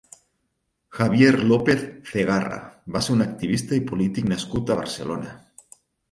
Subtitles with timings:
[0.99, 2.57] Javier López Cegarra
[2.95, 5.35] va ser un activista i polític nascut a Barcelona.